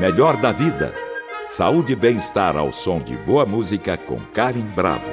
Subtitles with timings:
[0.00, 0.94] Melhor da vida.
[1.46, 5.12] Saúde e bem-estar ao som de boa música com Karen Bravo.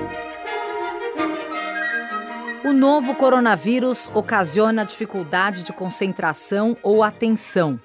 [2.64, 7.78] O novo coronavírus ocasiona dificuldade de concentração ou atenção,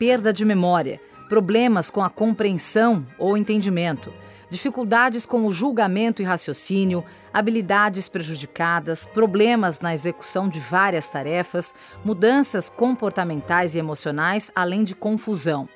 [0.00, 4.12] perda de memória, problemas com a compreensão ou entendimento
[4.50, 12.68] dificuldades com o julgamento e raciocínio, habilidades prejudicadas, problemas na execução de várias tarefas, mudanças
[12.68, 15.68] comportamentais e emocionais, além de confusão.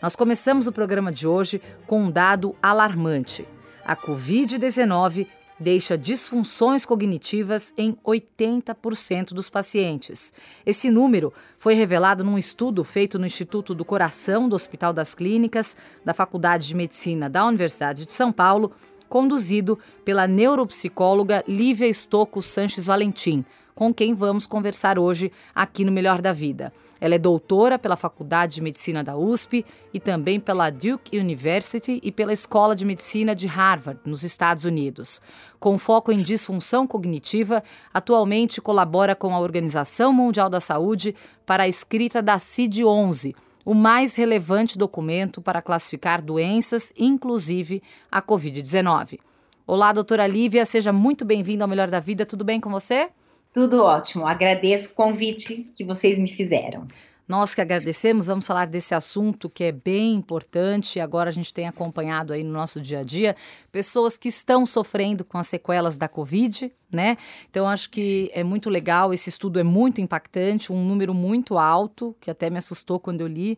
[0.00, 3.44] Nós começamos o programa de hoje com um dado alarmante.
[3.84, 5.26] A Covid-19
[5.58, 10.32] deixa disfunções cognitivas em 80% dos pacientes.
[10.64, 15.76] Esse número foi revelado num estudo feito no Instituto do Coração do Hospital das Clínicas
[16.04, 18.70] da Faculdade de Medicina da Universidade de São Paulo,
[19.08, 23.44] conduzido pela neuropsicóloga Lívia Estocco Sanches Valentim,
[23.78, 26.72] com quem vamos conversar hoje aqui no Melhor da Vida.
[27.00, 29.64] Ela é doutora pela Faculdade de Medicina da USP
[29.94, 35.22] e também pela Duke University e pela Escola de Medicina de Harvard, nos Estados Unidos.
[35.60, 37.62] Com foco em disfunção cognitiva,
[37.94, 41.14] atualmente colabora com a Organização Mundial da Saúde
[41.46, 43.32] para a escrita da CID-11,
[43.64, 49.20] o mais relevante documento para classificar doenças, inclusive a Covid-19.
[49.64, 52.26] Olá, doutora Lívia, seja muito bem-vinda ao Melhor da Vida.
[52.26, 53.10] Tudo bem com você?
[53.58, 54.24] Tudo ótimo.
[54.24, 56.86] Agradeço o convite que vocês me fizeram.
[57.26, 61.00] Nós que agradecemos, vamos falar desse assunto que é bem importante.
[61.00, 63.34] Agora a gente tem acompanhado aí no nosso dia a dia
[63.72, 67.16] pessoas que estão sofrendo com as sequelas da Covid, né?
[67.50, 69.12] Então acho que é muito legal.
[69.12, 73.26] Esse estudo é muito impactante, um número muito alto, que até me assustou quando eu
[73.26, 73.56] li.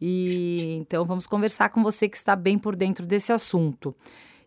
[0.00, 3.94] E então vamos conversar com você que está bem por dentro desse assunto.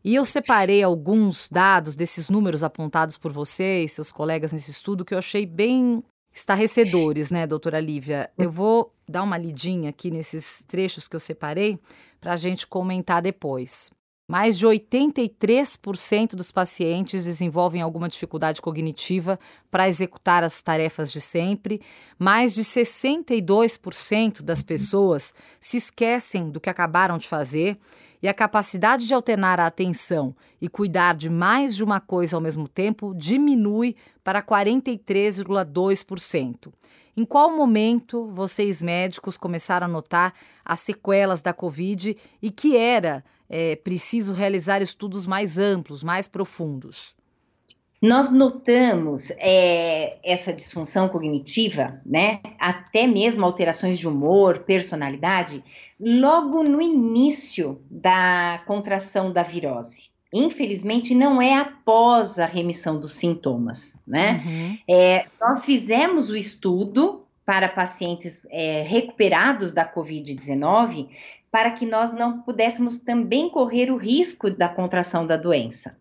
[0.04, 5.04] E eu separei alguns dados desses números apontados por você e seus colegas nesse estudo
[5.04, 8.30] que eu achei bem estarrecedores, né, doutora Lívia?
[8.38, 11.80] Eu vou dar uma lidinha aqui nesses trechos que eu separei
[12.20, 13.92] para a gente comentar depois.
[14.30, 19.40] Mais de 83% dos pacientes desenvolvem alguma dificuldade cognitiva
[19.72, 21.82] para executar as tarefas de sempre.
[22.20, 27.80] Mais de 62% das pessoas se esquecem do que acabaram de fazer
[28.22, 32.42] e a capacidade de alternar a atenção e cuidar de mais de uma coisa ao
[32.42, 36.74] mesmo tempo diminui para 43,2%.
[37.16, 40.34] Em qual momento vocês médicos começaram a notar
[40.64, 47.17] as sequelas da Covid e que era é, preciso realizar estudos mais amplos, mais profundos?
[48.02, 52.42] Nós notamos é, essa disfunção cognitiva, né?
[52.60, 55.64] Até mesmo alterações de humor, personalidade,
[56.00, 60.12] logo no início da contração da virose.
[60.32, 64.44] Infelizmente, não é após a remissão dos sintomas, né?
[64.46, 64.78] Uhum.
[64.88, 71.08] É, nós fizemos o estudo para pacientes é, recuperados da Covid-19
[71.50, 75.98] para que nós não pudéssemos também correr o risco da contração da doença.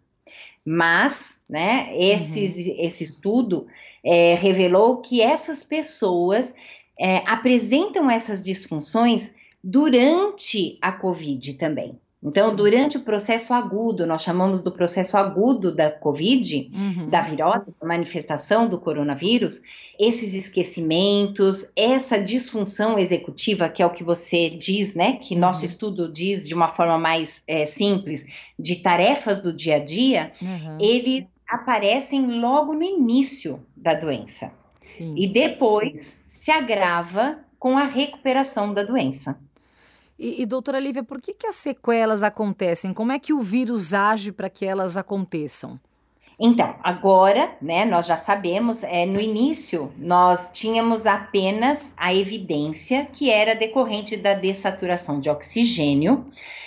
[0.67, 2.75] Mas, né, esses, uhum.
[2.79, 3.69] esse estudo
[4.05, 6.57] é, revelou que essas pessoas
[6.99, 11.97] é, apresentam essas disfunções durante a COVID também.
[12.23, 12.57] Então, Sim.
[12.57, 17.11] durante o processo agudo, nós chamamos do processo agudo da Covid, uhum.
[17.11, 19.61] da virose, da manifestação do coronavírus,
[19.99, 25.41] esses esquecimentos, essa disfunção executiva, que é o que você diz, né, que uhum.
[25.41, 28.25] nosso estudo diz de uma forma mais é, simples,
[28.59, 30.79] de tarefas do dia a dia, uhum.
[30.81, 34.53] eles aparecem logo no início da doença.
[34.81, 35.15] Sim.
[35.17, 36.23] E depois Sim.
[36.27, 39.39] se agrava com a recuperação da doença.
[40.19, 42.95] E, e, doutora Lívia, por que, que as sequelas acontecem?
[42.95, 45.79] Como é que o vírus age para que elas aconteçam?
[46.39, 53.31] Então, agora, né, nós já sabemos, é, no início, nós tínhamos apenas a evidência que
[53.31, 56.27] era decorrente da dessaturação de oxigênio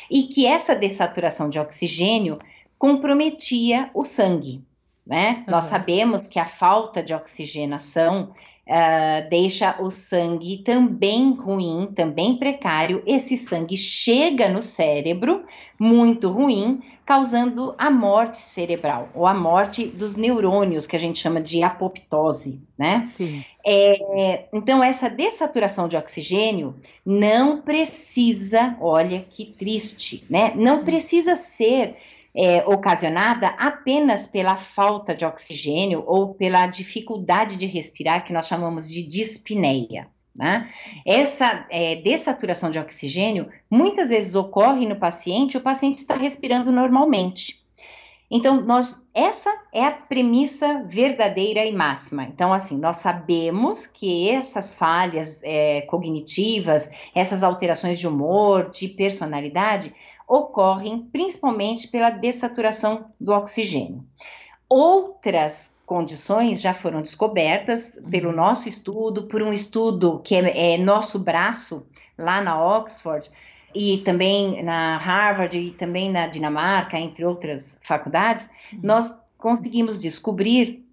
[0.09, 2.39] e que essa dessaturação de oxigênio
[2.79, 4.63] comprometia o sangue.
[5.09, 5.37] Né?
[5.39, 5.53] Uhum.
[5.53, 8.31] Nós sabemos que a falta de oxigenação
[8.67, 13.01] uh, deixa o sangue também ruim, também precário.
[13.07, 15.43] Esse sangue chega no cérebro,
[15.79, 21.41] muito ruim, causando a morte cerebral, ou a morte dos neurônios, que a gente chama
[21.41, 23.01] de apoptose, né?
[23.03, 23.43] Sim.
[23.65, 30.53] É, então, essa dessaturação de oxigênio não precisa, olha que triste, né?
[30.55, 31.95] Não precisa ser
[32.35, 38.87] é, ocasionada apenas pela falta de oxigênio ou pela dificuldade de respirar, que nós chamamos
[38.87, 40.07] de dispneia.
[40.35, 40.69] Né?
[41.05, 47.59] Essa é, dessaturação de oxigênio muitas vezes ocorre no paciente, o paciente está respirando normalmente.
[48.31, 52.23] Então, nós, essa é a premissa verdadeira e máxima.
[52.23, 59.93] Então, assim, nós sabemos que essas falhas é, cognitivas, essas alterações de humor, de personalidade,
[60.29, 64.05] ocorrem principalmente pela dessaturação do oxigênio.
[64.69, 68.35] Outras condições já foram descobertas pelo uhum.
[68.35, 73.31] nosso estudo, por um estudo que é, é nosso braço lá na Oxford,
[73.73, 78.79] e também na Harvard e também na Dinamarca, entre outras faculdades, uhum.
[78.83, 80.85] nós conseguimos descobrir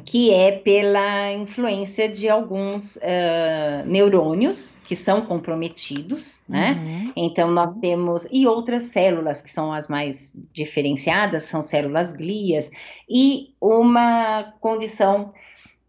[0.00, 6.72] que é pela influência de alguns uh, neurônios que são comprometidos, né?
[6.72, 7.12] Uhum.
[7.16, 12.70] Então nós temos e outras células que são as mais diferenciadas são células glias
[13.08, 15.32] e uma condição,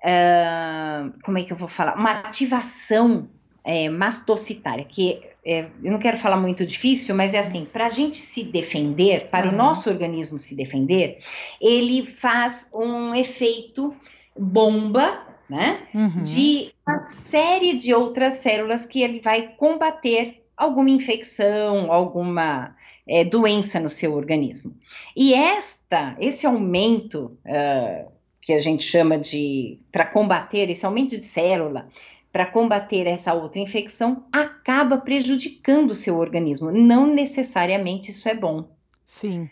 [0.04, 3.28] uh, como é que eu vou falar, uma ativação
[3.64, 7.90] é, mastocitária que é, eu não quero falar muito difícil, mas é assim, para a
[7.90, 9.54] gente se defender, para uhum.
[9.54, 11.20] o nosso organismo se defender,
[11.62, 13.96] ele faz um efeito
[14.36, 16.24] bomba, né, uhum.
[16.24, 22.76] de uma série de outras células que ele vai combater alguma infecção, alguma
[23.08, 24.74] é, doença no seu organismo.
[25.16, 31.26] E esta, esse aumento uh, que a gente chama de, para combater esse aumento de
[31.26, 31.88] célula,
[32.36, 36.70] para combater essa outra infecção acaba prejudicando o seu organismo.
[36.70, 38.68] Não necessariamente isso é bom.
[39.06, 39.50] Sim.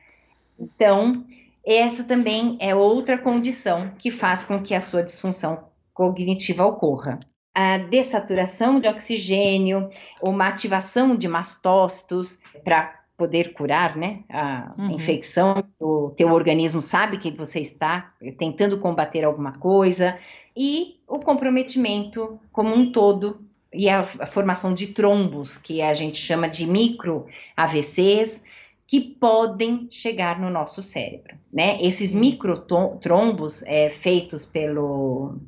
[0.60, 1.24] Então,
[1.66, 5.64] essa também é outra condição que faz com que a sua disfunção
[5.94, 7.22] cognitiva ocorra.
[7.56, 9.88] A dessaturação de oxigênio,
[10.22, 14.92] uma ativação de mastócitos para poder curar, né, a uhum.
[14.92, 20.20] infecção, o teu organismo sabe que você está tentando combater alguma coisa,
[20.56, 23.40] e o comprometimento como um todo
[23.74, 27.26] e a, a formação de trombos, que a gente chama de micro
[27.58, 28.44] AVCs,
[28.86, 31.82] que podem chegar no nosso cérebro, né?
[31.82, 35.40] Esses microtrombos é, feitos pelo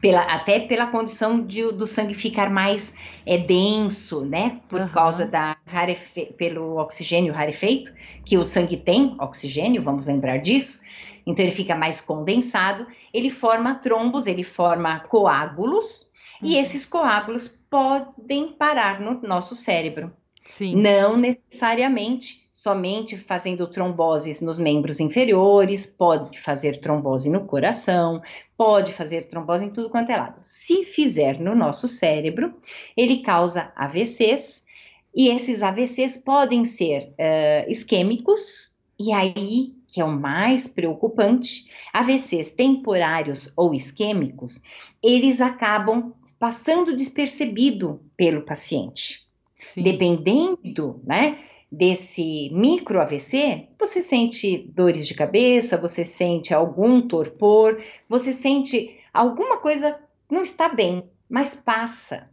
[0.00, 2.94] pela, até pela condição de, do sangue ficar mais
[3.24, 4.60] é, denso, né?
[4.68, 4.88] Por uhum.
[4.88, 7.90] causa da rarefe, pelo oxigênio rarefeito,
[8.22, 10.82] que o sangue tem oxigênio, vamos lembrar disso.
[11.26, 16.10] Então ele fica mais condensado, ele forma trombos, ele forma coágulos,
[16.42, 16.48] uhum.
[16.48, 20.12] e esses coágulos podem parar no nosso cérebro.
[20.44, 20.76] Sim.
[20.76, 28.22] Não necessariamente somente fazendo tromboses nos membros inferiores, pode fazer trombose no coração,
[28.56, 30.38] pode fazer trombose em tudo quanto é lado.
[30.40, 32.54] Se fizer no nosso cérebro,
[32.96, 34.64] ele causa AVCs,
[35.12, 42.50] e esses AVCs podem ser uh, isquêmicos, e aí que é o mais preocupante, AVCs
[42.50, 44.60] temporários ou isquêmicos,
[45.00, 49.28] eles acabam passando despercebido pelo paciente.
[49.56, 49.84] Sim.
[49.84, 58.32] Dependendo, né, desse micro AVC, você sente dores de cabeça, você sente algum torpor, você
[58.32, 59.96] sente alguma coisa
[60.28, 62.28] não está bem, mas passa.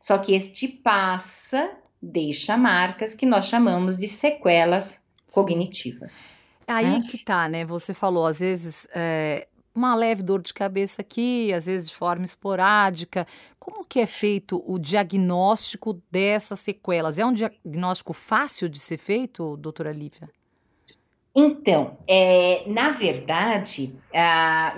[0.00, 6.32] Só que este passa deixa marcas que nós chamamos de sequelas cognitivas.
[6.66, 7.06] Aí né?
[7.08, 7.64] que tá, né?
[7.64, 12.24] Você falou, às vezes, é, uma leve dor de cabeça aqui, às vezes de forma
[12.24, 13.26] esporádica.
[13.58, 17.18] Como que é feito o diagnóstico dessas sequelas?
[17.18, 20.30] É um diagnóstico fácil de ser feito, doutora Lívia?
[21.34, 23.98] Então, é, na verdade,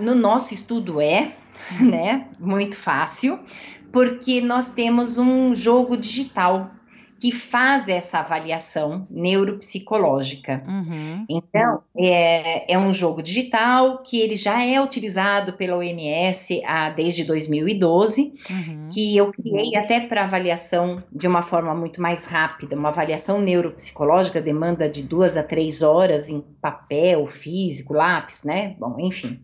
[0.00, 1.36] no nosso estudo é,
[1.78, 3.44] né, muito fácil,
[3.92, 6.70] porque nós temos um jogo digital
[7.18, 10.62] que faz essa avaliação neuropsicológica.
[10.66, 11.25] Uhum.
[11.28, 17.25] Então, é, é, um jogo digital que ele já é utilizado pela OMS há, desde
[17.25, 18.88] 2012, uhum.
[18.92, 22.76] que eu criei até para avaliação de uma forma muito mais rápida.
[22.76, 28.76] Uma avaliação neuropsicológica demanda de duas a três horas em papel, físico, lápis, né?
[28.78, 29.40] Bom, enfim.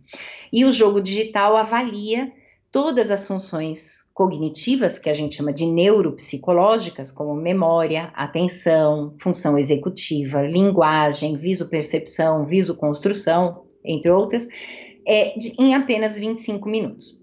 [0.52, 2.30] E o jogo digital avalia
[2.70, 10.42] todas as funções cognitivas, que a gente chama de neuropsicológicas, como memória, atenção, função executiva,
[10.42, 14.48] linguagem, visopercepção, visoconstrução, entre outras,
[15.06, 17.18] é, de, em apenas 25 minutos.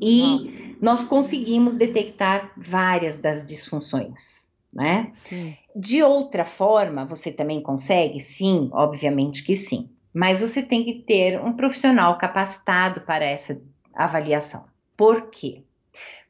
[0.00, 4.50] E nós conseguimos detectar várias das disfunções.
[4.72, 5.10] Né?
[5.14, 5.54] Sim.
[5.74, 8.20] De outra forma, você também consegue?
[8.20, 9.90] Sim, obviamente que sim.
[10.14, 13.60] Mas você tem que ter um profissional capacitado para essa
[13.94, 14.64] avaliação.
[14.96, 15.64] Por quê?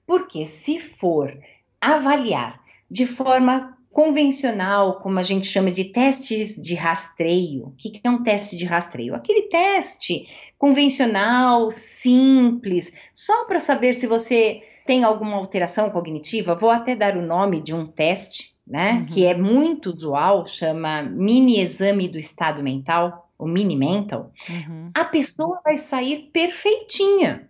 [0.06, 1.36] Porque se for
[1.80, 7.66] avaliar de forma convencional, como a gente chama de testes de rastreio.
[7.66, 9.14] O que é um teste de rastreio?
[9.14, 16.54] Aquele teste convencional, simples, só para saber se você tem alguma alteração cognitiva.
[16.54, 18.92] Vou até dar o nome de um teste, né?
[18.92, 19.06] Uhum.
[19.06, 23.28] Que é muito usual, chama mini exame do estado mental.
[23.36, 24.90] o mini mental, uhum.
[24.94, 27.49] a pessoa vai sair perfeitinha.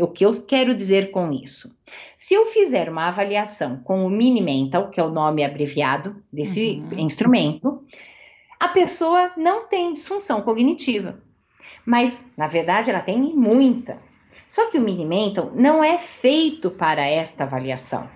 [0.00, 1.76] O que eu quero dizer com isso?
[2.16, 6.82] Se eu fizer uma avaliação com o mini mental, que é o nome abreviado desse
[6.90, 6.98] uhum.
[6.98, 7.84] instrumento,
[8.58, 11.20] a pessoa não tem disfunção cognitiva.
[11.84, 13.98] Mas, na verdade, ela tem muita.
[14.46, 18.08] Só que o mini mental não é feito para esta avaliação.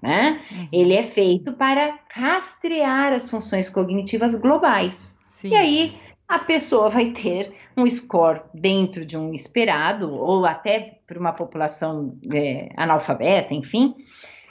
[0.00, 0.40] Né?
[0.50, 0.68] Uhum.
[0.72, 5.20] Ele é feito para rastrear as funções cognitivas globais.
[5.28, 5.50] Sim.
[5.50, 11.18] E aí a pessoa vai ter um score dentro de um esperado, ou até para
[11.18, 13.94] uma população é, analfabeta, enfim,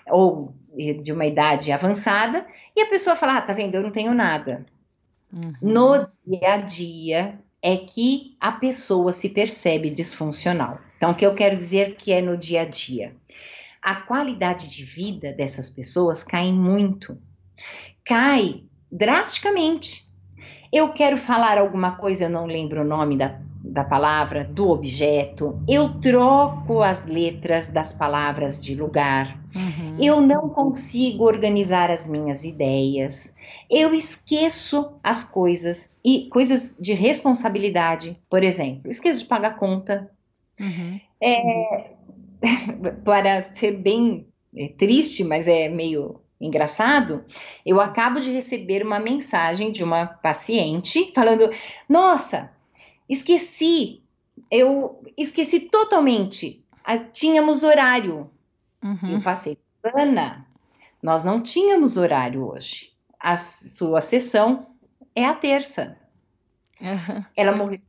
[0.08, 0.54] ou
[1.04, 4.66] de uma idade avançada, e a pessoa fala: Ah, tá vendo, eu não tenho nada.
[5.32, 5.54] Uhum.
[5.62, 10.80] No dia a dia é que a pessoa se percebe disfuncional.
[10.98, 13.16] Então, o que eu quero dizer que é no dia a dia?
[13.82, 17.18] A qualidade de vida dessas pessoas cai muito.
[18.04, 20.11] Cai drasticamente.
[20.72, 25.62] Eu quero falar alguma coisa, eu não lembro o nome da, da palavra, do objeto,
[25.68, 29.98] eu troco as letras das palavras de lugar, uhum.
[30.00, 33.36] eu não consigo organizar as minhas ideias,
[33.70, 40.10] eu esqueço as coisas e coisas de responsabilidade, por exemplo, esqueço de pagar conta.
[40.60, 41.00] Uhum.
[41.22, 41.92] É,
[43.04, 47.24] para ser bem é, triste, mas é meio engraçado,
[47.66, 51.50] eu acabo de receber uma mensagem de uma paciente falando:
[51.88, 52.52] Nossa,
[53.08, 54.02] esqueci,
[54.50, 56.66] eu esqueci totalmente,
[57.14, 58.30] tínhamos horário.
[58.84, 59.12] Uhum.
[59.12, 59.58] Eu passei,
[59.96, 60.46] Ana,
[61.02, 62.92] nós não tínhamos horário hoje.
[63.20, 64.68] A sua sessão
[65.16, 65.98] é a terça.
[66.80, 67.24] Uhum.
[67.36, 67.80] Ela morreu,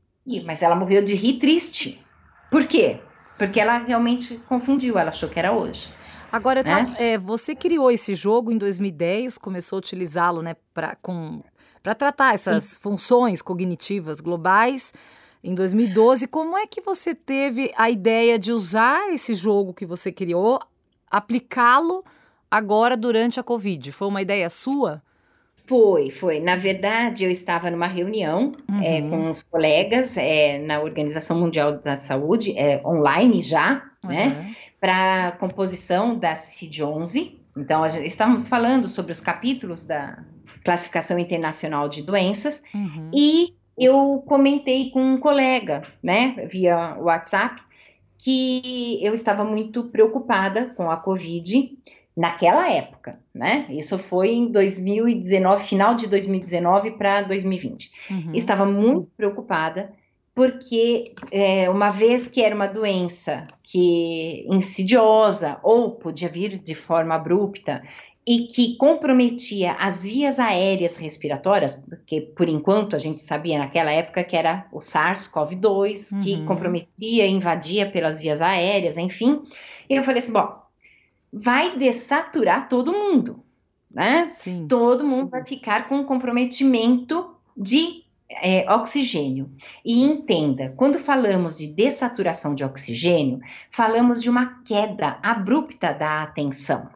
[0.44, 2.04] mas ela morreu de rir triste.
[2.50, 3.00] Por quê?
[3.38, 5.92] Porque ela realmente confundiu, ela achou que era hoje.
[6.30, 6.94] Agora, né?
[6.98, 12.78] é, você criou esse jogo em 2010, começou a utilizá-lo né, para tratar essas Sim.
[12.80, 14.94] funções cognitivas globais.
[15.44, 20.10] Em 2012, como é que você teve a ideia de usar esse jogo que você
[20.10, 20.60] criou,
[21.10, 22.04] aplicá-lo
[22.50, 23.92] agora durante a Covid?
[23.92, 25.02] Foi uma ideia sua?
[25.72, 26.38] Foi, foi.
[26.38, 28.82] Na verdade, eu estava numa reunião é, uhum.
[28.82, 34.30] é, com os colegas é, na Organização Mundial da Saúde, é, online já, né, uhum.
[34.34, 34.56] né?
[34.78, 37.38] para a composição da CID-11.
[37.56, 40.22] Então, estávamos falando sobre os capítulos da
[40.62, 43.10] Classificação Internacional de Doenças uhum.
[43.14, 47.62] e eu comentei com um colega, né, via WhatsApp,
[48.18, 51.78] que eu estava muito preocupada com a Covid
[52.16, 53.66] naquela época, né?
[53.70, 57.90] Isso foi em 2019, final de 2019 para 2020.
[58.10, 58.32] Uhum.
[58.34, 59.92] Estava muito preocupada
[60.34, 67.14] porque é, uma vez que era uma doença que insidiosa ou podia vir de forma
[67.14, 67.82] abrupta
[68.26, 74.22] e que comprometia as vias aéreas respiratórias, porque por enquanto a gente sabia naquela época
[74.22, 76.22] que era o SARS-CoV-2 uhum.
[76.22, 79.42] que comprometia, invadia pelas vias aéreas, enfim.
[79.90, 80.61] E eu falei assim, bom,
[81.32, 83.42] vai dessaturar todo mundo,
[83.90, 84.28] né?
[84.32, 84.66] Sim.
[84.68, 85.30] Todo mundo Sim.
[85.30, 89.50] vai ficar com comprometimento de é, oxigênio.
[89.84, 96.90] E entenda, quando falamos de dessaturação de oxigênio, falamos de uma queda abrupta da atenção.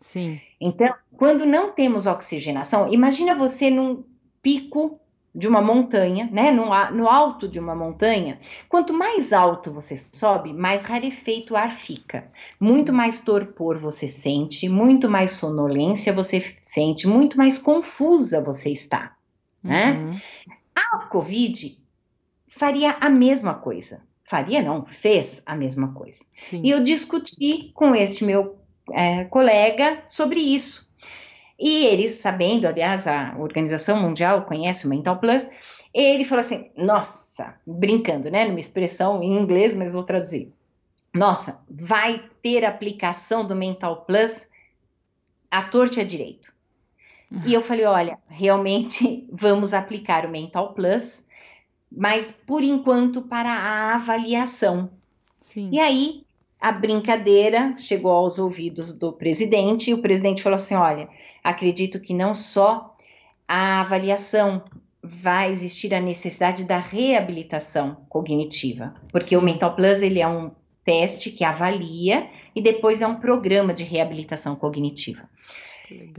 [0.00, 0.40] Sim.
[0.60, 4.04] Então, quando não temos oxigenação, imagina você num
[4.42, 5.00] pico
[5.34, 10.52] de uma montanha, né, no, no alto de uma montanha, quanto mais alto você sobe,
[10.52, 17.06] mais rarefeito o ar fica, muito mais torpor você sente, muito mais sonolência você sente,
[17.06, 19.16] muito mais confusa você está,
[19.62, 19.92] né?
[19.92, 20.20] Uhum.
[20.74, 21.78] A Covid
[22.46, 24.02] faria a mesma coisa.
[24.24, 26.24] Faria não, fez a mesma coisa.
[26.42, 26.60] Sim.
[26.62, 28.58] E eu discuti com esse meu
[28.92, 30.87] é, colega sobre isso.
[31.58, 35.48] E eles, sabendo, aliás, a Organização Mundial conhece o Mental Plus,
[35.92, 38.46] ele falou assim: nossa, brincando, né?
[38.46, 40.52] Numa expressão em inglês, mas vou traduzir.
[41.14, 44.48] Nossa, vai ter aplicação do Mental Plus
[45.50, 46.52] à torta e à direito.
[47.44, 51.26] E eu falei: olha, realmente vamos aplicar o Mental Plus,
[51.90, 54.90] mas por enquanto para a avaliação.
[55.40, 55.70] Sim.
[55.72, 56.20] E aí
[56.60, 61.08] a brincadeira chegou aos ouvidos do presidente, e o presidente falou assim: olha,
[61.42, 62.96] acredito que não só
[63.46, 64.62] a avaliação
[65.02, 69.36] vai existir a necessidade da reabilitação cognitiva, porque Sim.
[69.36, 70.50] o Mental Plus ele é um
[70.84, 75.28] teste que avalia e depois é um programa de reabilitação cognitiva.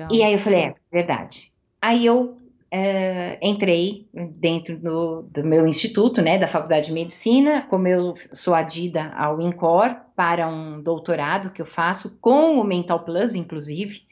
[0.09, 1.51] E aí eu falei, é verdade.
[1.81, 2.37] Aí eu
[2.71, 8.53] é, entrei dentro do, do, meu instituto, né, da Faculdade de Medicina, como eu sou
[8.53, 14.03] adida ao INCOR para um doutorado que eu faço com o Mental Plus, inclusive,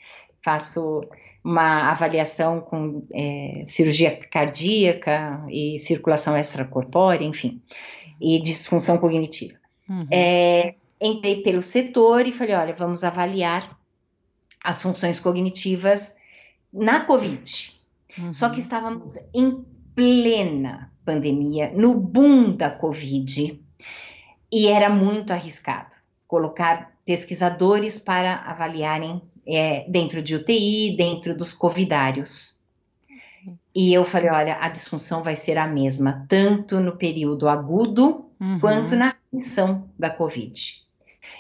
[0.48, 1.06] faço
[1.44, 7.62] uma avaliação com é, cirurgia cardíaca e circulação extracorpórea, enfim,
[8.22, 9.60] e disfunção cognitiva.
[9.90, 10.08] Uhum.
[10.10, 13.78] É, entrei pelo setor e falei: olha, vamos avaliar
[14.64, 16.16] as funções cognitivas
[16.72, 17.74] na Covid.
[18.18, 18.32] Uhum.
[18.32, 23.62] Só que estávamos em plena pandemia, no boom da Covid,
[24.50, 32.58] e era muito arriscado colocar pesquisadores para avaliarem é, dentro de UTI, dentro dos covidários.
[33.74, 38.60] E eu falei: olha, a disfunção vai ser a mesma, tanto no período agudo uhum.
[38.60, 40.84] quanto na remissão da Covid.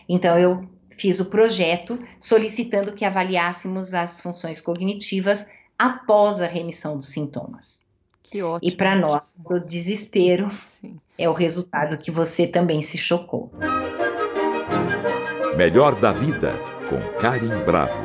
[0.07, 7.09] Então, eu fiz o projeto solicitando que avaliássemos as funções cognitivas após a remissão dos
[7.09, 7.87] sintomas.
[8.23, 8.71] Que ótimo.
[8.71, 10.99] E para nós, o desespero Sim.
[11.17, 13.51] é o resultado que você também se chocou.
[15.55, 18.01] Melhor da vida com Karim Bravo.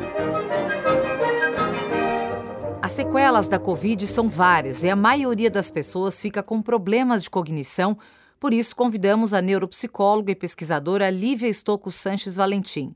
[2.81, 7.29] As sequelas da Covid são várias e a maioria das pessoas fica com problemas de
[7.29, 7.97] cognição.
[8.39, 12.93] Por isso, convidamos a neuropsicóloga e pesquisadora Lívia Estocco Sanches Valentim.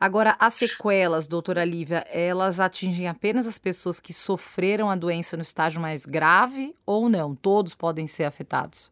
[0.00, 5.42] Agora, as sequelas, doutora Lívia, elas atingem apenas as pessoas que sofreram a doença no
[5.44, 7.36] estágio mais grave ou não?
[7.36, 8.90] Todos podem ser afetados?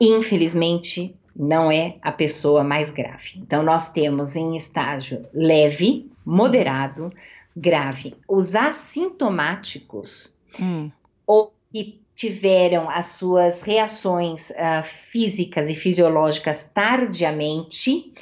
[0.00, 3.34] Infelizmente, não é a pessoa mais grave.
[3.36, 7.12] Então, nós temos em estágio leve, moderado,
[7.56, 8.14] grave.
[8.28, 10.90] Os assintomáticos, hum.
[11.26, 18.12] ou que tiveram as suas reações uh, físicas e fisiológicas tardiamente,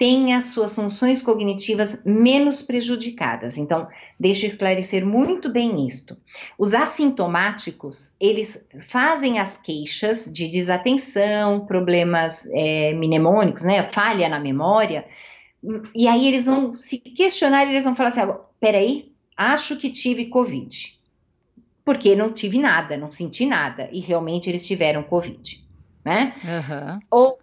[0.00, 3.58] tem as suas funções cognitivas menos prejudicadas.
[3.58, 3.86] Então,
[4.18, 6.16] deixa eu esclarecer muito bem isto.
[6.58, 15.04] Os assintomáticos, eles fazem as queixas de desatenção, problemas é, mnemônicos, né, falha na memória,
[15.94, 20.30] e aí eles vão se questionar, eles vão falar assim, ah, peraí, acho que tive
[20.30, 20.98] Covid,
[21.84, 25.62] porque não tive nada, não senti nada, e realmente eles tiveram Covid,
[26.02, 26.34] né?
[26.42, 27.00] Uhum.
[27.10, 27.38] Ou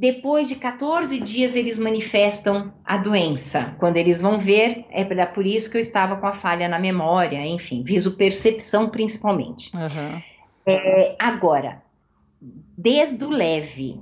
[0.00, 3.76] depois de 14 dias, eles manifestam a doença.
[3.78, 7.46] Quando eles vão ver, é por isso que eu estava com a falha na memória,
[7.46, 9.70] enfim, viso-percepção principalmente.
[9.76, 10.22] Uhum.
[10.64, 11.82] É, agora,
[12.40, 14.00] desde o leve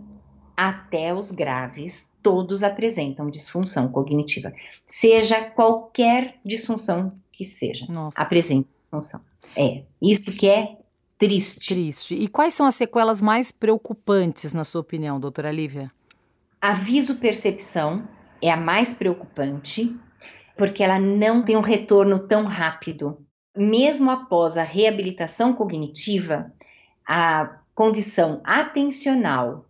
[0.57, 4.53] até os graves, todos apresentam disfunção cognitiva.
[4.87, 8.23] Seja qualquer disfunção que seja, Nossa.
[8.23, 9.21] apresenta disfunção.
[9.57, 10.78] É, isso que é
[11.19, 11.75] triste.
[11.75, 12.15] Triste.
[12.15, 15.91] E quais são as sequelas mais preocupantes, na sua opinião, doutora Lívia?
[16.61, 18.09] Aviso percepção
[18.41, 19.95] é a mais preocupante,
[20.57, 23.19] porque ela não tem um retorno tão rápido.
[23.57, 26.53] Mesmo após a reabilitação cognitiva,
[27.07, 29.65] a condição atencional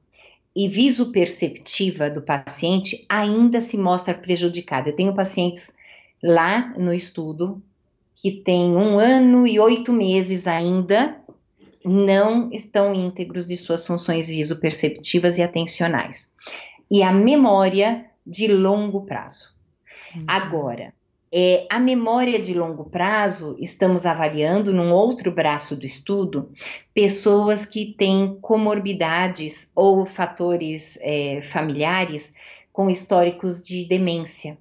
[0.54, 4.90] e visoperceptiva do paciente ainda se mostra prejudicada.
[4.90, 5.76] Eu tenho pacientes
[6.22, 7.62] lá no estudo
[8.14, 11.16] que têm um ano e oito meses ainda
[11.84, 16.34] não estão íntegros de suas funções visoperceptivas e atencionais.
[16.90, 19.56] E a memória de longo prazo.
[20.14, 20.24] Uhum.
[20.26, 20.92] Agora,
[21.30, 26.50] é, a memória de longo prazo, estamos avaliando num outro braço do estudo,
[26.94, 32.34] pessoas que têm comorbidades ou fatores é, familiares
[32.72, 34.56] com históricos de demência.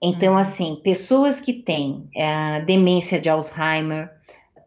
[0.00, 0.38] Então, uhum.
[0.38, 4.15] assim, pessoas que têm é, demência de Alzheimer,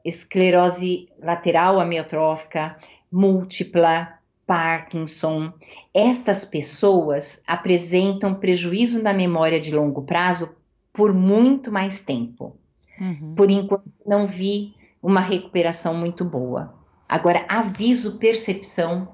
[0.04, 2.78] esclerose lateral amiotrófica,
[3.12, 5.54] múltipla, Parkinson,
[5.94, 10.56] estas pessoas apresentam prejuízo na memória de longo prazo
[10.92, 12.58] por muito mais tempo.
[13.00, 13.36] Uhum.
[13.36, 16.74] Por enquanto, não vi uma recuperação muito boa.
[17.08, 19.08] Agora, aviso percepção,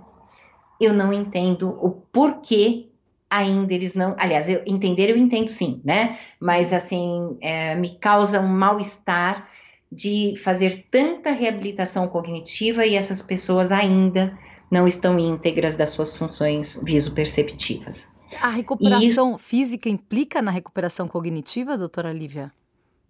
[0.79, 2.87] eu não entendo o porquê
[3.29, 4.15] ainda eles não.
[4.17, 6.17] Aliás, eu entender eu entendo sim, né?
[6.39, 9.49] Mas assim, é, me causa um mal-estar
[9.91, 14.37] de fazer tanta reabilitação cognitiva e essas pessoas ainda
[14.69, 18.09] não estão íntegras das suas funções visoperceptivas.
[18.41, 22.51] A recuperação isso, física implica na recuperação cognitiva, doutora Lívia?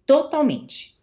[0.04, 0.94] Totalmente.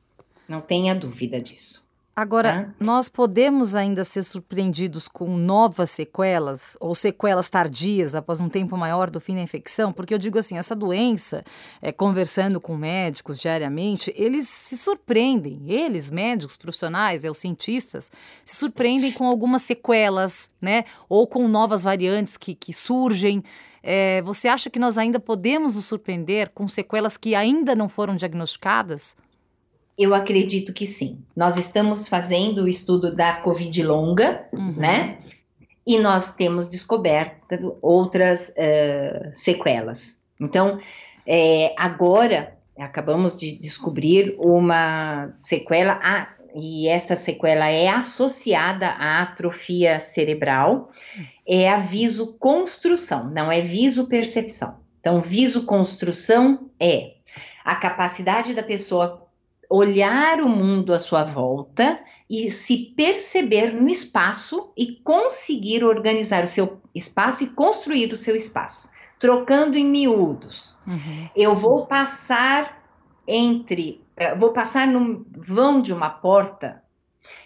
[0.47, 1.82] Não tenha dúvida disso.
[2.15, 8.77] Agora, nós podemos ainda ser surpreendidos com novas sequelas ou sequelas tardias após um tempo
[8.77, 9.91] maior do fim da infecção?
[9.91, 11.43] Porque eu digo assim, essa doença,
[11.81, 18.11] é, conversando com médicos diariamente, eles se surpreendem, eles, médicos, profissionais, é, os cientistas,
[18.45, 20.85] se surpreendem com algumas sequelas, né?
[21.09, 23.43] Ou com novas variantes que, que surgem.
[23.81, 28.15] É, você acha que nós ainda podemos nos surpreender com sequelas que ainda não foram
[28.15, 29.15] diagnosticadas?
[29.97, 31.23] Eu acredito que sim.
[31.35, 34.73] Nós estamos fazendo o estudo da Covid longa, uhum.
[34.75, 35.19] né?
[35.85, 40.23] E nós temos descoberto outras uh, sequelas.
[40.39, 40.79] Então,
[41.27, 49.99] é, agora acabamos de descobrir uma sequela, a, e esta sequela é associada à atrofia
[49.99, 50.91] cerebral,
[51.47, 54.81] é a visoconstrução, não é visopercepção.
[54.99, 57.13] Então, visoconstrução é
[57.63, 59.22] a capacidade da pessoa
[59.73, 66.47] olhar o mundo à sua volta e se perceber no espaço e conseguir organizar o
[66.47, 70.77] seu espaço e construir o seu espaço, trocando em miúdos.
[70.85, 71.27] Uhum.
[71.35, 72.83] Eu vou passar
[73.27, 76.83] entre, eh, vou passar no vão de uma porta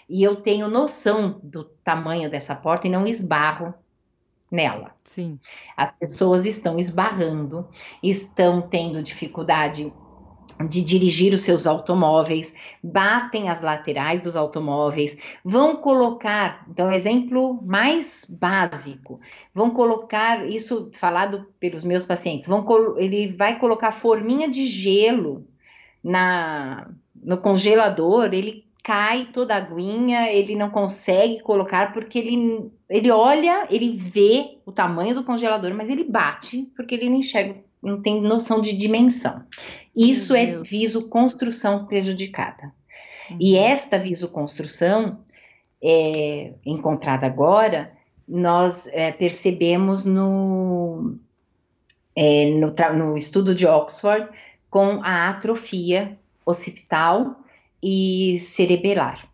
[0.09, 3.73] e eu tenho noção do tamanho dessa porta e não esbarro
[4.51, 4.93] nela.
[5.01, 5.39] Sim.
[5.77, 7.69] As pessoas estão esbarrando,
[8.03, 9.93] estão tendo dificuldade
[10.65, 18.25] de dirigir os seus automóveis, batem as laterais dos automóveis, vão colocar, então, exemplo mais
[18.39, 19.19] básico,
[19.53, 22.65] vão colocar, isso falado pelos meus pacientes, vão,
[22.97, 25.45] ele vai colocar forminha de gelo
[26.03, 33.11] na, no congelador, ele cai toda a aguinha, ele não consegue colocar porque ele, ele
[33.11, 38.01] olha, ele vê o tamanho do congelador, mas ele bate porque ele não enxerga, não
[38.01, 39.45] tem noção de dimensão.
[39.95, 42.71] Isso é visoconstrução prejudicada.
[43.29, 43.37] Uhum.
[43.39, 45.19] E esta visoconstrução
[45.81, 47.91] é, encontrada agora,
[48.27, 51.15] nós é, percebemos no,
[52.15, 54.29] é, no, no estudo de Oxford
[54.69, 57.39] com a atrofia occipital
[57.81, 59.26] e cerebelar.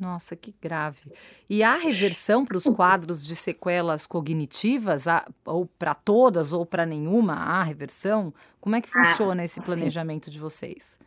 [0.00, 1.12] Nossa, que grave.
[1.48, 5.04] E há reversão para os quadros de sequelas cognitivas,
[5.44, 8.32] ou para todas ou para nenhuma há reversão?
[8.62, 10.30] Como é que ah, funciona ah, esse planejamento sim.
[10.30, 10.98] de vocês?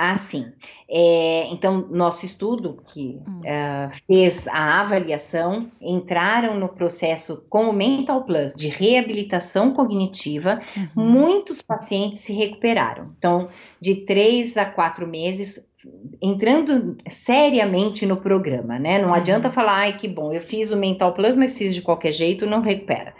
[0.00, 0.52] Ah, sim.
[0.88, 3.40] É, então, nosso estudo que hum.
[3.40, 10.62] uh, fez a avaliação entraram no processo com o Mental Plus de reabilitação cognitiva.
[10.76, 11.04] Uhum.
[11.10, 13.10] Muitos pacientes se recuperaram.
[13.18, 13.48] Então,
[13.80, 15.68] de três a quatro meses,
[16.22, 19.00] entrando seriamente no programa, né?
[19.00, 19.14] Não uhum.
[19.14, 22.46] adianta falar, ai, que bom, eu fiz o Mental Plus, mas fiz de qualquer jeito,
[22.46, 23.14] não recupera.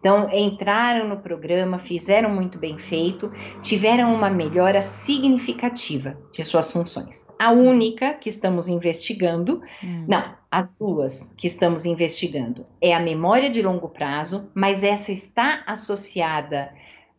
[0.00, 7.28] Então, entraram no programa, fizeram muito bem feito, tiveram uma melhora significativa de suas funções.
[7.38, 10.06] A única que estamos investigando, hum.
[10.08, 15.62] não, as duas que estamos investigando, é a memória de longo prazo, mas essa está
[15.66, 16.72] associada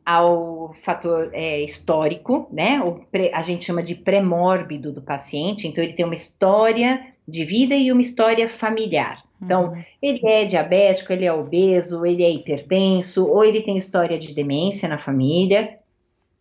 [0.03, 2.79] ao fator é, histórico, né?
[3.11, 7.75] Pré, a gente chama de pré-mórbido do paciente, então ele tem uma história de vida
[7.75, 9.23] e uma história familiar.
[9.41, 9.83] Então, uhum.
[10.01, 14.87] ele é diabético, ele é obeso, ele é hipertenso, ou ele tem história de demência
[14.87, 15.79] na família.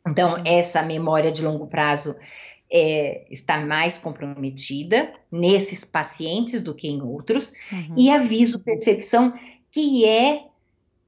[0.07, 0.43] Então, Sim.
[0.45, 2.17] essa memória de longo prazo
[2.71, 7.53] é, está mais comprometida nesses pacientes do que em outros.
[7.73, 7.95] Uhum.
[7.97, 9.33] E a visopercepção,
[9.73, 10.45] que é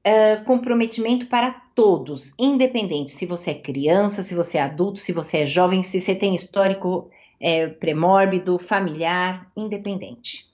[0.05, 5.39] uh, comprometimento para todos, independente se você é criança, se você é adulto, se você
[5.39, 10.52] é jovem, se você tem histórico é, premórbido, familiar, independente.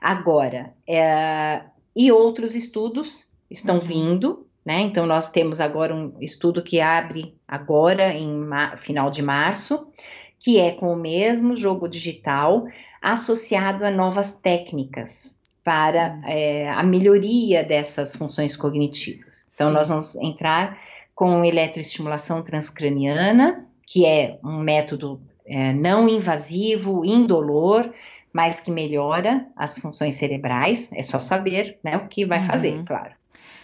[0.00, 1.62] Agora, é,
[1.94, 3.80] e outros estudos estão uhum.
[3.80, 4.80] vindo, né?
[4.80, 9.90] Então, nós temos agora um estudo que abre agora, em final de março,
[10.38, 12.66] que é com o mesmo jogo digital,
[13.02, 19.50] associado a novas técnicas para é, a melhoria dessas funções cognitivas.
[19.54, 19.74] Então, Sim.
[19.74, 20.78] nós vamos entrar
[21.14, 27.92] com eletroestimulação transcraniana, que é um método é, não invasivo, indolor,
[28.32, 32.46] mas que melhora as funções cerebrais, é só saber né, o que vai uhum.
[32.46, 33.10] fazer, claro.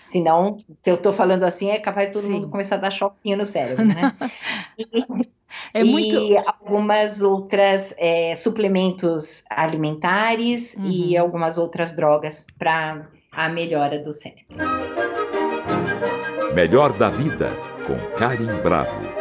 [0.04, 2.32] Senão, se eu estou falando assim, é capaz de todo Sim.
[2.34, 4.12] mundo começar a dar choquinho no cérebro, né?
[5.74, 6.16] É muito...
[6.16, 10.86] E algumas outras é, suplementos alimentares uhum.
[10.86, 14.56] e algumas outras drogas para a melhora do cérebro.
[16.54, 17.50] Melhor da vida
[17.86, 19.15] com Karim Bravo.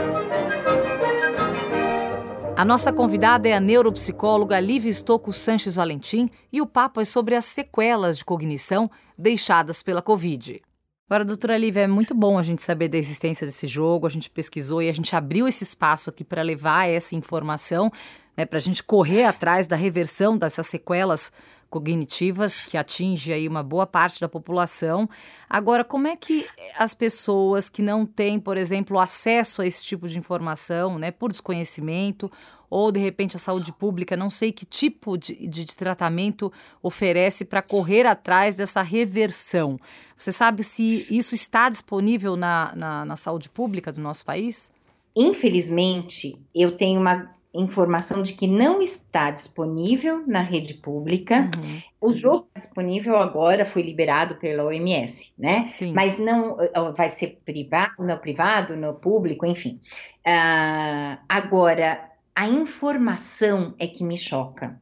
[2.58, 7.36] A nossa convidada é a neuropsicóloga Lívia Estocco Sanches Valentim e o papo é sobre
[7.36, 10.62] as sequelas de cognição deixadas pela Covid.
[11.10, 14.30] Agora, doutora Lívia, é muito bom a gente saber da existência desse jogo, a gente
[14.30, 17.92] pesquisou e a gente abriu esse espaço aqui para levar essa informação,
[18.38, 21.34] né, para a gente correr atrás da reversão dessas sequelas
[21.76, 25.10] cognitivas que atinge aí uma boa parte da população.
[25.50, 30.08] Agora, como é que as pessoas que não têm, por exemplo, acesso a esse tipo
[30.08, 32.32] de informação, né, por desconhecimento,
[32.70, 36.50] ou de repente a saúde pública, não sei que tipo de, de, de tratamento
[36.82, 39.78] oferece para correr atrás dessa reversão.
[40.16, 44.72] Você sabe se isso está disponível na, na, na saúde pública do nosso país?
[45.14, 51.50] Infelizmente, eu tenho uma informação de que não está disponível na rede pública.
[51.58, 51.82] Uhum.
[52.02, 55.68] O jogo disponível agora foi liberado pela OMS, né?
[55.68, 55.94] Sim.
[55.94, 56.58] Mas não
[56.96, 59.80] vai ser privado, no privado, no público, enfim.
[60.28, 64.80] Uh, agora, a informação é que me choca.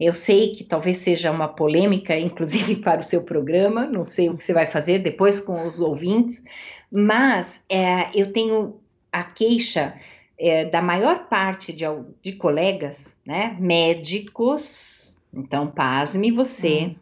[0.00, 4.36] Eu sei que talvez seja uma polêmica, inclusive para o seu programa, não sei o
[4.36, 6.42] que você vai fazer depois com os ouvintes,
[6.90, 8.80] mas é, eu tenho
[9.12, 9.94] a queixa
[10.38, 11.84] é, da maior parte de,
[12.22, 16.94] de colegas, né, médicos, então pasme você, hum.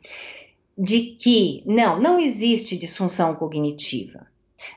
[0.79, 4.27] de que não, não existe disfunção cognitiva.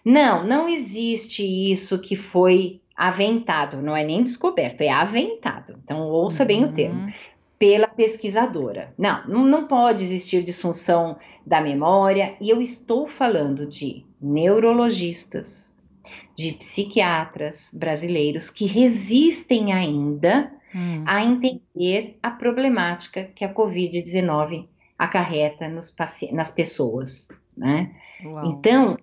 [0.04, 5.80] Não, não existe isso que foi aventado, não é nem descoberto, é aventado.
[5.84, 6.48] Então ouça uhum.
[6.48, 6.74] bem o uhum.
[6.74, 7.14] termo.
[7.58, 8.94] Pela pesquisadora.
[8.98, 15.79] Não, não, não pode existir disfunção da memória, e eu estou falando de neurologistas,
[16.36, 21.04] de psiquiatras brasileiros que resistem ainda hum.
[21.06, 24.68] a entender a problemática que a Covid-19
[24.98, 25.96] acarreta nos,
[26.32, 27.96] nas pessoas, né?
[28.44, 28.98] Então,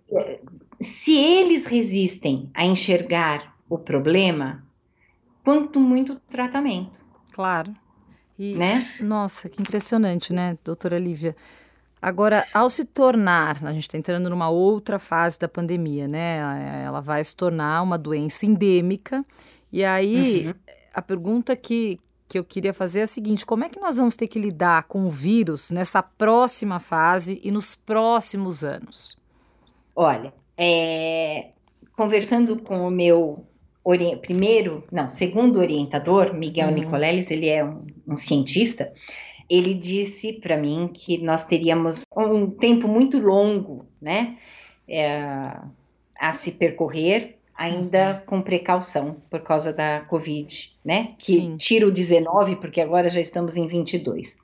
[0.79, 4.63] se eles resistem a enxergar o problema,
[5.43, 7.05] quanto muito tratamento.
[7.33, 7.75] Claro.
[8.39, 8.87] E, né?
[9.01, 11.35] Nossa, que impressionante, né, doutora Lívia?
[12.07, 16.39] Agora, ao se tornar, a gente está entrando numa outra fase da pandemia, né?
[16.85, 19.25] Ela vai se tornar uma doença endêmica.
[19.73, 20.55] E aí, uhum.
[20.95, 24.15] a pergunta que, que eu queria fazer é a seguinte: como é que nós vamos
[24.15, 29.19] ter que lidar com o vírus nessa próxima fase e nos próximos anos?
[29.97, 31.49] Olha, é,
[31.97, 33.45] conversando com o meu
[34.23, 36.75] primeiro, não, segundo orientador, Miguel uhum.
[36.75, 38.93] Nicoleles, ele é um, um cientista
[39.49, 44.37] ele disse para mim que nós teríamos um tempo muito longo, né,
[44.89, 45.53] é,
[46.19, 48.27] a se percorrer, ainda uhum.
[48.27, 51.57] com precaução por causa da Covid, né, que Sim.
[51.57, 54.39] tira o 19, porque agora já estamos em 22.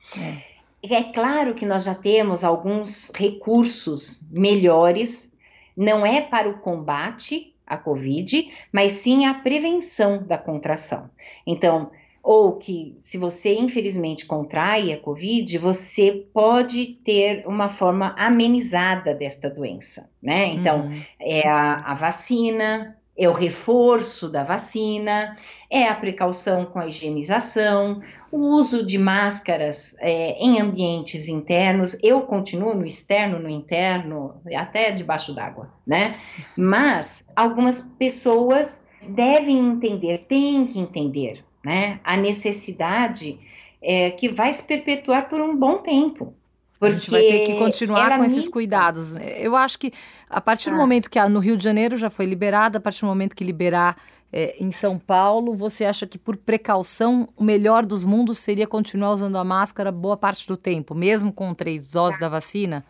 [0.82, 0.94] É.
[0.94, 5.36] é claro que nós já temos alguns recursos melhores,
[5.76, 11.10] não é para o combate à Covid, mas sim a prevenção da contração.
[11.46, 11.90] Então,
[12.22, 19.50] ou que se você infelizmente contrai a Covid, você pode ter uma forma amenizada desta
[19.50, 20.46] doença, né?
[20.46, 21.00] Então, uhum.
[21.20, 25.37] é a, a, vacina, é o reforço da vacina,
[25.68, 31.98] é a precaução com a higienização, o uso de máscaras é, em ambientes internos.
[32.04, 36.20] Eu continuo no externo, no interno, até debaixo d'água, né?
[36.56, 42.01] Mas algumas pessoas devem entender, têm que entender né?
[42.03, 43.38] A necessidade
[43.81, 46.35] é, que vai se perpetuar por um bom tempo.
[46.79, 49.14] Porque a gente vai ter que continuar com esses cuidados.
[49.14, 49.92] Eu acho que
[50.29, 50.79] a partir do ah.
[50.79, 53.44] momento que a, no Rio de Janeiro já foi liberada, a partir do momento que
[53.44, 53.96] liberar
[54.33, 59.12] é, em São Paulo, você acha que por precaução o melhor dos mundos seria continuar
[59.12, 62.85] usando a máscara boa parte do tempo, mesmo com três doses da vacina?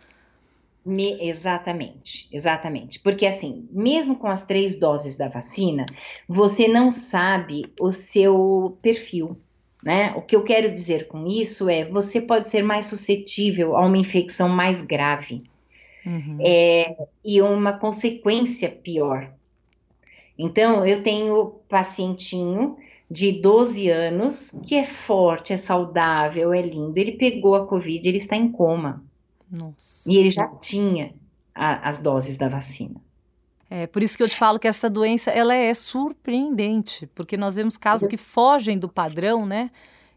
[0.85, 2.99] Me, exatamente, exatamente.
[2.99, 5.87] Porque assim, mesmo com as três doses da vacina,
[6.29, 9.37] você não sabe o seu perfil.
[9.83, 10.13] Né?
[10.17, 13.99] O que eu quero dizer com isso é você pode ser mais suscetível a uma
[13.99, 15.43] infecção mais grave
[16.07, 16.39] uhum.
[16.41, 19.33] é, e uma consequência pior.
[20.39, 22.77] Então, eu tenho pacientinho
[23.11, 26.97] de 12 anos que é forte, é saudável, é lindo.
[26.97, 29.05] Ele pegou a Covid, ele está em coma.
[29.53, 30.11] Nossa.
[30.11, 31.15] E ele já tinha
[31.55, 32.99] a, as doses da vacina.
[33.69, 37.57] É, por isso que eu te falo que essa doença, ela é surpreendente, porque nós
[37.57, 39.71] vemos casos que fogem do padrão, né?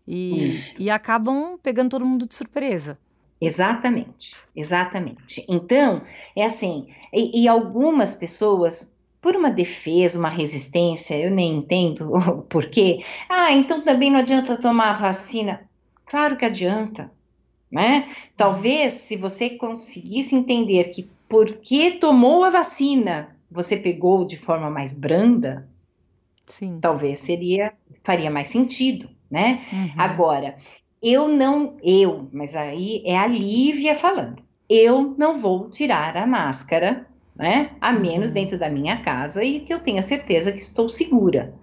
[0.08, 2.98] E, e acabam pegando todo mundo de surpresa.
[3.42, 5.46] Exatamente, exatamente.
[5.50, 6.02] Então,
[6.36, 12.42] é assim, e, e, algumas pessoas, por uma defesa, uma resistência, eu nem entendo o
[12.44, 15.68] porquê, ah, então também não adianta tomar a vacina.
[16.06, 17.12] Claro que adianta
[17.76, 18.10] né?
[18.38, 24.98] Talvez se você conseguisse entender que porque tomou a vacina você pegou de forma mais
[24.98, 25.68] branda,
[26.46, 26.80] Sim.
[26.82, 29.66] talvez seria faria mais sentido, né?
[29.74, 29.90] Uhum.
[29.98, 30.56] Agora,
[31.04, 34.42] eu não, eu, mas aí é a Lívia falando.
[34.70, 37.72] Eu não vou tirar a máscara, né?
[37.82, 38.36] A menos uhum.
[38.36, 41.54] dentro da minha casa e que eu tenha certeza que estou segura.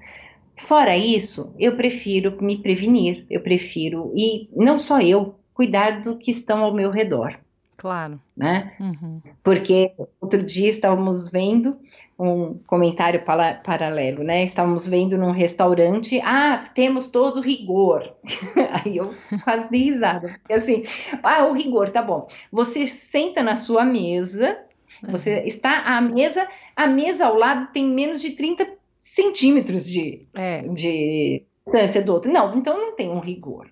[0.57, 6.33] Fora isso, eu prefiro me prevenir, eu prefiro, e não só eu, cuidar do que
[6.33, 7.39] estão ao meu redor.
[7.77, 8.21] Claro.
[8.37, 8.73] Né?
[8.81, 9.21] Uhum.
[9.45, 11.79] Porque outro dia estávamos vendo
[12.19, 14.43] um comentário para, paralelo, né?
[14.43, 18.13] Estávamos vendo num restaurante, ah, temos todo rigor.
[18.85, 20.37] Aí eu quase dei risada.
[20.41, 20.83] Porque assim,
[21.23, 22.27] ah, o rigor, tá bom.
[22.51, 24.59] Você senta na sua mesa,
[25.03, 25.47] você uhum.
[25.47, 28.67] está à mesa, a mesa ao lado tem menos de 30
[28.99, 30.63] centímetros de, é.
[30.63, 32.33] de distância do outro.
[32.33, 33.72] Não, então não tem um rigor.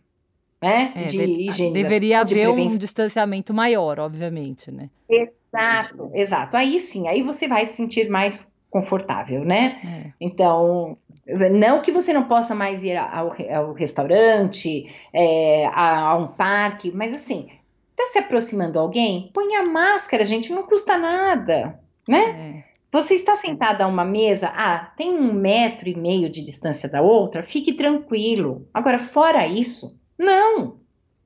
[0.62, 4.90] Né, é, de de, Deveria haver um distanciamento maior, obviamente, né?
[5.08, 6.56] Exato, exato.
[6.56, 9.80] Aí sim, aí você vai se sentir mais confortável, né?
[9.84, 10.12] É.
[10.20, 10.96] Então,
[11.26, 16.92] não que você não possa mais ir ao, ao restaurante, é, a, a, um parque,
[16.94, 17.48] mas assim,
[17.96, 22.64] tá se aproximando alguém, põe a máscara, gente, não custa nada, né?
[22.66, 22.70] É.
[22.92, 27.00] Você está sentada a uma mesa, ah, tem um metro e meio de distância da
[27.00, 28.66] outra, fique tranquilo.
[28.74, 30.76] Agora, fora isso, não,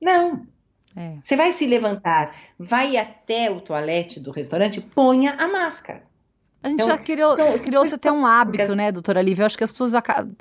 [0.01, 0.47] não.
[0.95, 1.17] É.
[1.21, 6.03] Você vai se levantar, vai até o toalete do restaurante, ponha a máscara.
[6.63, 9.43] A gente então, já criou, criou-se até um hábito, né, doutora Lívia?
[9.43, 9.93] Eu acho que as pessoas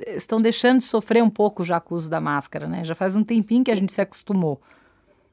[0.06, 2.82] estão deixando de sofrer um pouco já com o uso da máscara, né?
[2.84, 4.58] Já faz um tempinho que a gente se acostumou.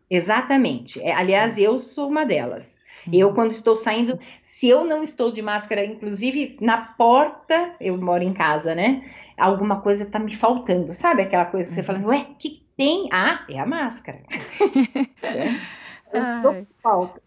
[0.09, 1.01] Exatamente.
[1.01, 2.77] É, aliás, eu sou uma delas.
[3.11, 3.33] Eu, uhum.
[3.33, 8.33] quando estou saindo, se eu não estou de máscara, inclusive na porta, eu moro em
[8.33, 9.09] casa, né?
[9.37, 11.21] Alguma coisa está me faltando, sabe?
[11.21, 12.07] Aquela coisa que você fala, uhum.
[12.07, 13.07] ué, o que tem?
[13.11, 14.21] Ah, é a máscara.
[16.11, 16.65] é.
[16.81, 17.21] Falta.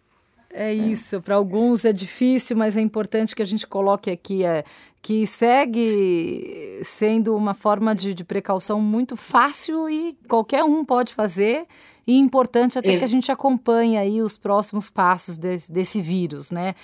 [0.57, 4.63] É isso, para alguns é difícil, mas é importante que a gente coloque aqui é,
[5.03, 11.67] que segue sendo uma forma de, de precaução muito fácil e qualquer um pode fazer
[12.07, 12.99] e importante até Isso.
[12.99, 16.77] que a gente acompanhe aí os próximos passos desse, desse vírus, né?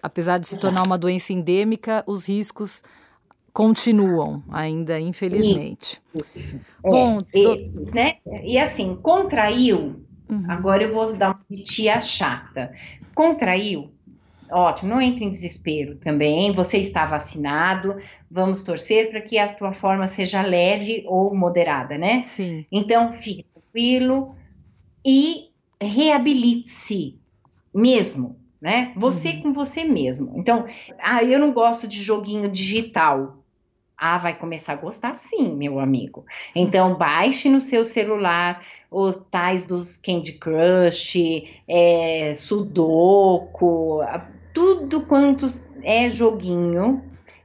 [0.00, 2.84] Apesar de se tornar uma doença endêmica, os riscos
[3.56, 6.02] continuam ainda, infelizmente.
[6.34, 6.62] Isso.
[6.82, 8.16] Bom, é, e, né?
[8.44, 10.44] e assim, contraiu, uhum.
[10.46, 12.70] agora eu vou dar uma tia chata.
[13.14, 13.90] Contraiu,
[14.50, 17.96] ótimo, não entre em desespero também, você está vacinado,
[18.30, 22.20] vamos torcer para que a tua forma seja leve ou moderada, né?
[22.20, 22.66] Sim.
[22.70, 24.36] Então, fique tranquilo,
[25.02, 25.48] e
[25.80, 27.18] reabilite-se
[27.74, 28.92] mesmo, né?
[28.96, 29.42] Você uhum.
[29.44, 30.34] com você mesmo.
[30.36, 30.66] Então,
[30.98, 33.42] ah, eu não gosto de joguinho digital.
[33.98, 36.24] Ah, vai começar a gostar sim, meu amigo.
[36.54, 41.16] Então, baixe no seu celular os tais dos Candy Crush,
[41.68, 44.00] é, Sudoku,
[44.52, 45.46] tudo quanto
[45.82, 47.02] é joguinho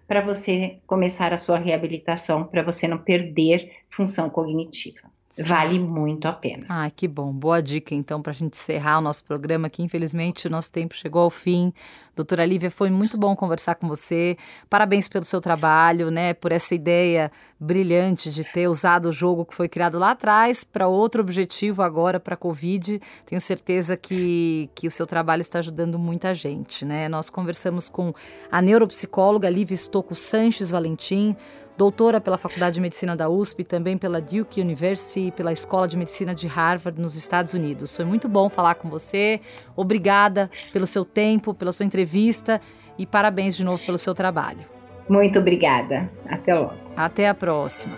[0.08, 5.11] para você começar a sua reabilitação, para você não perder função cognitiva.
[5.40, 6.66] Vale muito a pena.
[6.68, 7.32] Ah, que bom.
[7.32, 10.94] Boa dica, então, para a gente encerrar o nosso programa, que infelizmente o nosso tempo
[10.94, 11.74] chegou ao fim.
[12.16, 14.36] Doutora Lívia, foi muito bom conversar com você.
[14.70, 16.34] Parabéns pelo seu trabalho, né?
[16.34, 20.88] Por essa ideia brilhante de ter usado o jogo que foi criado lá atrás para
[20.88, 23.00] outro objetivo agora, para a Covid.
[23.26, 27.08] Tenho certeza que, que o seu trabalho está ajudando muita gente, né?
[27.08, 28.14] Nós conversamos com
[28.52, 31.36] a neuropsicóloga Lívia Estocco Sanches Valentim
[31.82, 35.98] doutora pela Faculdade de Medicina da USP também pela Duke University e pela Escola de
[35.98, 37.96] Medicina de Harvard nos Estados Unidos.
[37.96, 39.42] Foi muito bom falar com você.
[39.76, 42.62] Obrigada pelo seu tempo, pela sua entrevista
[43.00, 44.64] e parabéns de novo pelo seu trabalho.
[45.10, 46.08] Muito obrigada.
[46.30, 46.76] Até logo.
[46.96, 47.98] Até a próxima.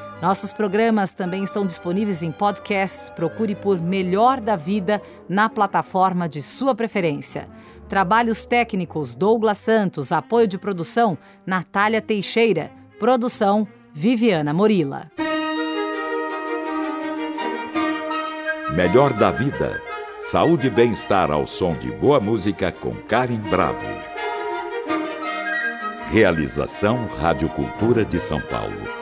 [0.21, 3.09] Nossos programas também estão disponíveis em podcasts.
[3.09, 7.49] Procure por Melhor da Vida na plataforma de sua preferência.
[7.89, 15.11] Trabalhos técnicos Douglas Santos, apoio de produção Natália Teixeira, produção Viviana Morila.
[18.75, 19.81] Melhor da vida.
[20.21, 23.87] Saúde e bem-estar ao som de boa música com Karen Bravo.
[26.05, 29.00] Realização Rádio Cultura de São Paulo.